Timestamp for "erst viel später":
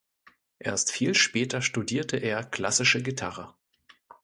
0.57-1.61